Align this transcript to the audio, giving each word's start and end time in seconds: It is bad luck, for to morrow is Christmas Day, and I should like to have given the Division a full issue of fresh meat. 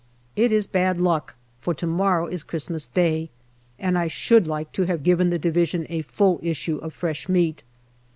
It 0.35 0.51
is 0.51 0.65
bad 0.65 0.99
luck, 0.99 1.35
for 1.59 1.75
to 1.75 1.85
morrow 1.85 2.25
is 2.25 2.41
Christmas 2.43 2.87
Day, 2.87 3.29
and 3.77 3.99
I 3.99 4.07
should 4.07 4.47
like 4.47 4.71
to 4.71 4.85
have 4.87 5.03
given 5.03 5.29
the 5.29 5.37
Division 5.37 5.85
a 5.89 6.01
full 6.01 6.39
issue 6.41 6.77
of 6.77 6.91
fresh 6.91 7.29
meat. 7.29 7.61